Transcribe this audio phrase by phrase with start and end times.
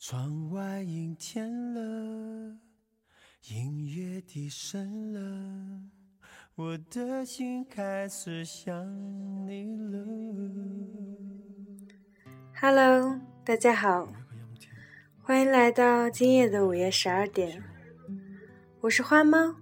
[0.00, 2.54] 窗外阴天了，
[3.50, 5.80] 音乐低声了，
[6.54, 8.72] 我的心开始想
[9.48, 10.06] 你了。
[12.60, 14.08] Hello，大家好，
[15.20, 17.64] 欢迎来到今夜的午夜十二点，
[18.82, 19.56] 我是花猫，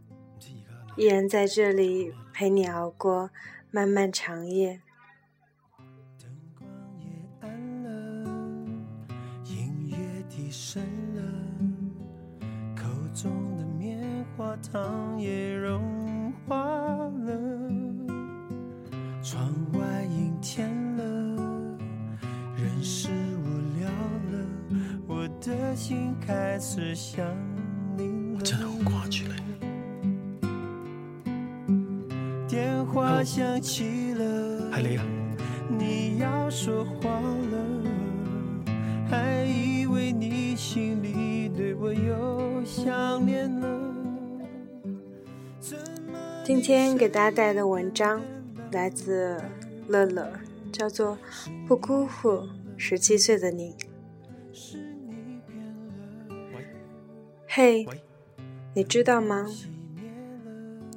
[0.98, 3.30] 依然在这里陪你熬过
[3.70, 4.82] 漫漫长夜。
[10.68, 10.82] 深
[11.14, 11.20] 了
[12.74, 13.96] 口中的棉
[14.36, 17.40] 花糖也融化了
[19.22, 21.04] 窗外阴天了
[22.58, 23.88] 人是无聊
[24.32, 24.44] 了
[25.06, 27.24] 我的心开始想
[27.96, 28.02] 你
[28.36, 28.42] 了
[32.48, 34.84] 电话响起了
[35.78, 37.22] 你要说话
[42.66, 43.94] 想念了。
[46.44, 48.20] 今天给大家带来的文章
[48.72, 49.40] 来自
[49.86, 50.28] 乐乐，
[50.72, 51.16] 叫做
[51.68, 53.76] 《不辜负十七岁的你》。
[57.46, 57.86] 嘿，
[58.74, 59.46] 你知道吗？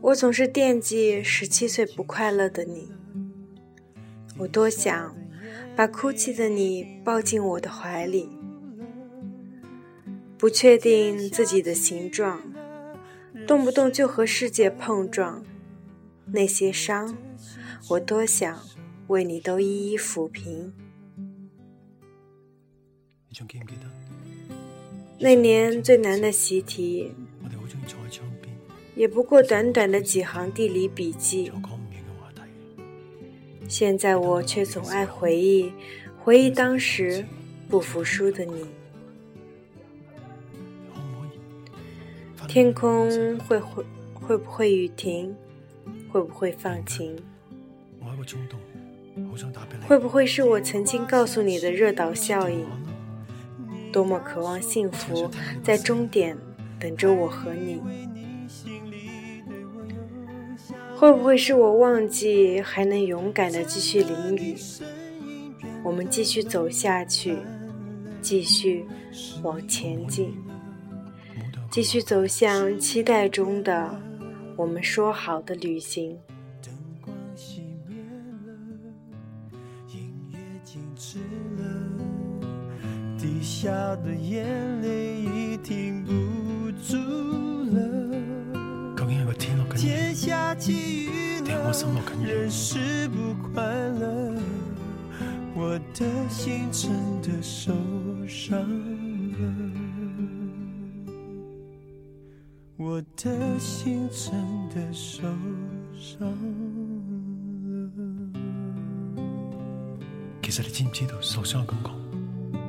[0.02, 2.90] 我总是惦记十七岁不快乐的你，
[4.40, 5.16] 我多想
[5.76, 8.39] 把哭泣的你抱进我的怀里。
[10.40, 12.42] 不确定自己的形状，
[13.46, 15.44] 动不动就和世界碰撞。
[16.32, 17.18] 那些伤，
[17.90, 18.62] 我多想
[19.08, 20.74] 为你都一一抚平。
[25.20, 27.14] 那年最难的习题，
[28.96, 31.52] 也不过短短的几行地理笔记。
[33.68, 35.74] 现在我却总爱回忆，
[36.18, 37.26] 回忆当时
[37.68, 38.79] 不服输的你。
[42.50, 43.08] 天空
[43.42, 43.78] 会会
[44.16, 45.36] 会不会雨停，
[46.12, 47.16] 会不会放晴？
[49.88, 52.66] 会不会是我曾经告诉你的热岛效应？
[53.94, 55.30] 多么渴望幸福，
[55.64, 56.36] 在终点
[56.80, 57.80] 等着我和你。
[60.98, 64.56] 会不会是我忘记还能勇敢的继续淋雨？
[65.84, 67.38] 我们继续走下去，
[68.24, 68.88] 继续
[69.44, 70.34] 往前进。
[71.72, 73.88] 继续走向期待中的
[74.58, 76.18] 我们说好的旅行。
[76.66, 78.02] 灯光熄灭
[78.48, 79.58] 了，
[79.88, 81.20] 音乐静止
[81.60, 84.44] 了，滴下的眼
[84.82, 86.98] 泪已停不住
[87.76, 88.16] 了。
[88.98, 92.24] 刚刚有个电话跟你说，电声落跟你
[94.00, 94.42] 乐，
[95.56, 96.90] 我的心真
[97.22, 97.72] 的受
[98.28, 98.89] 伤。
[102.80, 104.32] 我的心真
[104.70, 105.22] 的受
[106.00, 106.30] 伤
[107.98, 108.34] 了。
[110.42, 111.94] 其实你知唔知道受伤嘅感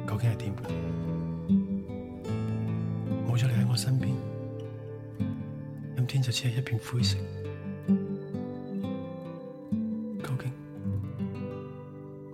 [0.06, 0.52] 觉究竟系点？
[3.24, 4.10] 冇咗你喺我身边，
[5.96, 7.16] 阴天就只系一片灰色。
[10.26, 10.52] 究竟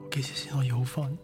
[0.02, 1.14] 我几时先可以好翻？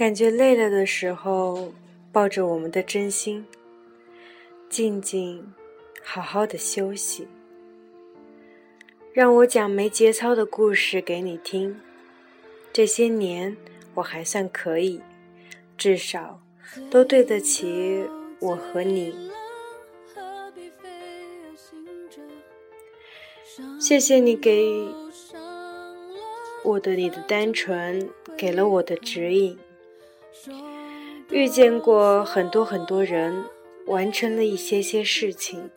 [0.00, 1.74] 感觉累了的时候，
[2.10, 3.44] 抱着我们的真心，
[4.70, 5.52] 静静、
[6.02, 7.28] 好好的休息。
[9.12, 11.78] 让我讲没节操的故事给你听。
[12.72, 13.54] 这些年
[13.92, 14.98] 我还算可以，
[15.76, 16.40] 至少
[16.90, 18.02] 都对得起
[18.40, 19.30] 我和你。
[23.78, 24.82] 谢谢你给
[26.64, 29.58] 我的、你的单纯，给了我的指引。
[31.30, 33.44] 遇见过很多很多人，
[33.86, 35.70] 完成了一些些事情。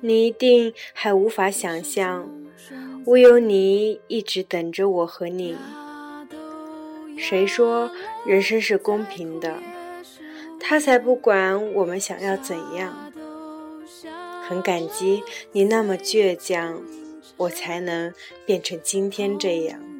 [0.00, 2.26] 你一定还无法想象，
[3.06, 5.06] 我有你一直等着我。
[5.06, 5.56] 和你，
[7.18, 7.90] 谁说
[8.24, 9.58] 人生是公平的？
[10.58, 12.94] 他才不管我们想要怎样。
[14.46, 15.22] 很感激
[15.52, 16.82] 你那么倔强，
[17.36, 18.12] 我才能
[18.44, 19.99] 变成今天这样。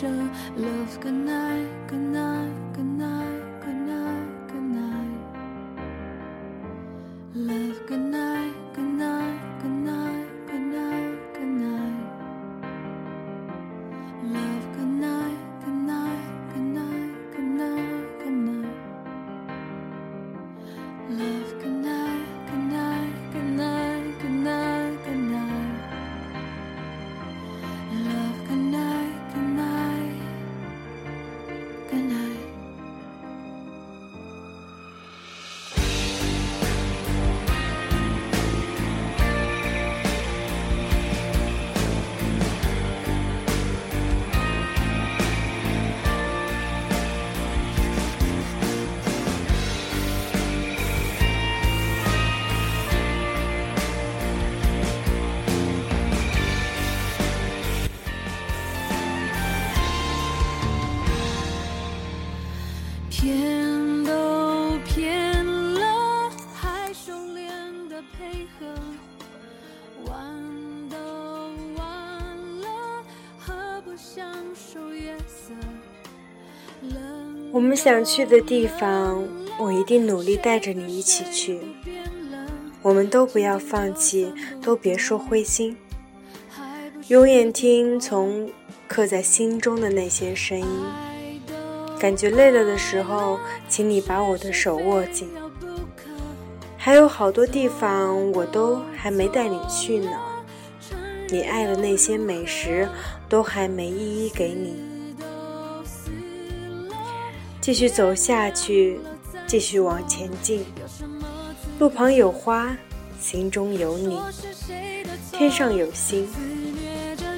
[0.00, 0.30] show.
[0.56, 2.93] Love, good night, good night, good night.
[63.24, 64.12] 天都
[65.78, 66.30] 了，
[67.88, 68.68] 的配合，
[77.50, 79.24] 我们想去的地方，
[79.58, 81.58] 我一定努力带着你一起去。
[82.82, 84.30] 我们都不要放弃，
[84.60, 85.74] 都别说灰心，
[87.08, 88.50] 永远听从
[88.86, 91.13] 刻在心中的那些声音。
[92.04, 95.26] 感觉累了的时候，请你把我的手握紧。
[96.76, 100.10] 还有好多地方我都还没带你去呢，
[101.30, 102.86] 你爱的那些美食
[103.26, 104.76] 都还没一一给你。
[107.62, 109.00] 继续走下去，
[109.46, 110.62] 继续往前进。
[111.78, 112.76] 路旁有花，
[113.18, 114.20] 心中有你，
[115.32, 116.28] 天上有星。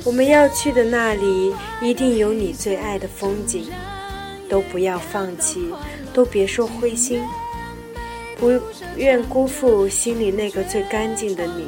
[0.05, 3.71] 我们要去的那里，一定有你最爱的风景。
[4.49, 5.73] 都不要放弃，
[6.13, 7.23] 都别说灰心，
[8.39, 8.51] 不
[8.97, 11.67] 愿辜负心里那个最干净的你。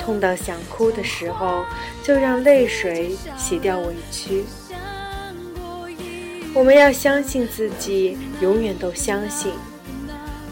[0.00, 1.64] 痛到想哭的时候，
[2.02, 4.42] 就让泪水洗掉委屈。
[6.54, 9.52] 我们要相信自己，永远都相信。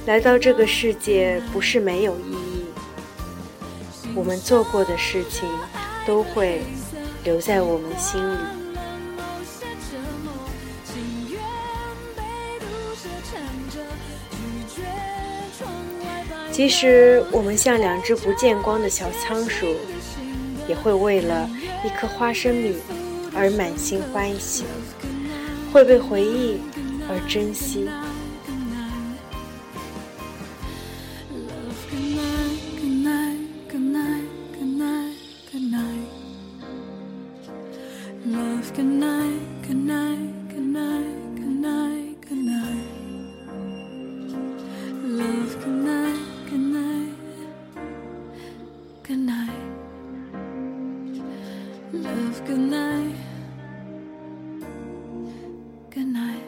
[0.06, 2.66] 来到这个世界不是没有意义。
[4.14, 5.48] 我们做过的事情，
[6.06, 6.60] 都会
[7.24, 8.55] 留在我们心里。
[16.56, 19.66] 即使我们像两只不见光的小仓鼠，
[20.66, 21.46] 也会为了
[21.84, 22.74] 一颗花生米
[23.34, 24.64] 而满心欢喜，
[25.70, 26.56] 会被回忆
[27.10, 27.86] 而珍惜。
[49.06, 49.48] good night.
[51.92, 53.14] Love, good night.
[55.90, 56.42] Good night.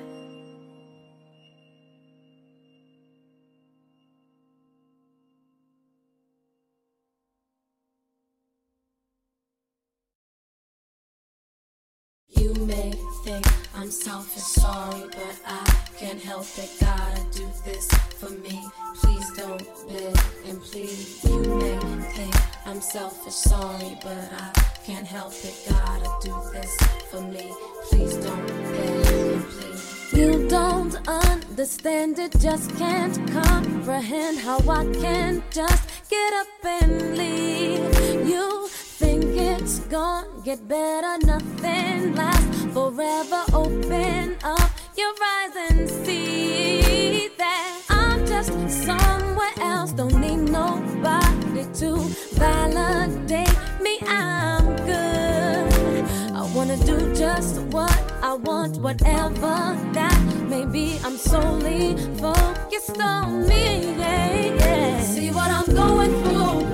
[12.31, 12.93] You may
[13.25, 13.47] think
[13.77, 15.65] I'm selfish, sorry, but I
[15.97, 16.71] can't help it.
[16.81, 17.87] Gotta do this
[18.19, 18.61] for me.
[18.97, 21.25] Please don't bid and please.
[21.25, 21.79] You may
[22.17, 24.51] think I'm selfish, sorry, but I
[24.85, 25.57] can't help it.
[25.71, 26.77] Gotta do this
[27.11, 27.51] for me.
[27.89, 30.13] Please don't beg please.
[30.13, 36.49] You don't understand it, just can't comprehend how I can just get up
[36.83, 38.29] and leave.
[38.29, 43.45] You think it's gonna get better, nothing lasts forever.
[43.55, 52.28] Open up your eyes and see that I'm just somewhere else, don't need nobody to
[52.39, 56.07] validate me, I'm good.
[56.41, 59.57] I wanna do just what I want, whatever
[59.99, 60.21] that
[60.53, 60.99] may be.
[61.05, 63.65] I'm solely focused on me.
[64.03, 65.03] Yeah, yeah.
[65.03, 66.65] See what I'm going through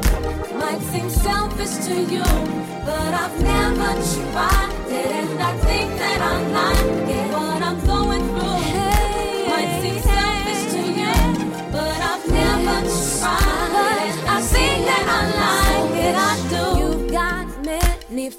[0.63, 2.27] might seem selfish to you,
[2.89, 6.77] but I've never tried it, and I think that I'm not
[7.37, 8.14] what I'm going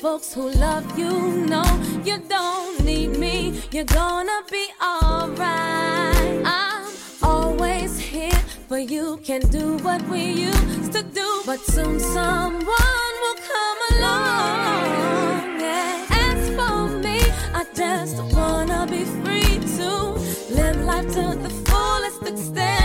[0.02, 1.66] folks who love you know
[2.04, 3.62] you don't need me.
[3.72, 6.42] You're gonna be alright.
[6.46, 6.92] I'm
[7.24, 9.18] always here for you.
[9.24, 15.60] Can do what we used to do, but soon someone will come along.
[15.66, 16.06] Yeah.
[16.10, 17.20] As for me,
[17.60, 19.90] I just wanna be free to
[20.60, 22.85] live life to the fullest extent.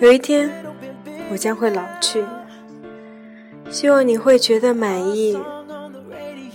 [0.00, 0.48] 有一天，
[1.28, 2.24] 我将会老去，
[3.68, 5.36] 希望你会觉得满意。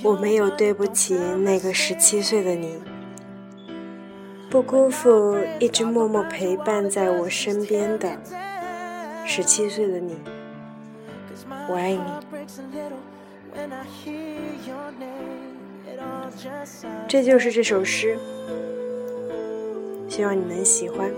[0.01, 2.81] 我没有对不起那个十七岁的你，
[4.49, 8.09] 不辜负一直默默陪伴在我身边的
[9.25, 10.15] 十七岁的你。
[11.69, 12.01] 我爱你。
[17.09, 18.17] 这就是这首诗，
[20.07, 21.11] 希望你能喜欢。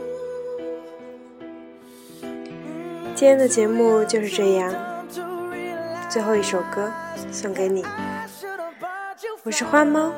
[3.17, 4.73] 今天的节目就是这样，
[6.09, 6.91] 最后一首歌
[7.31, 7.81] 送给你。
[9.43, 10.11] 我是花猫，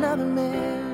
[0.00, 0.93] 安。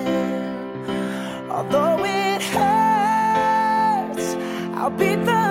[1.53, 4.35] Although it hurts,
[4.77, 5.50] I'll beat the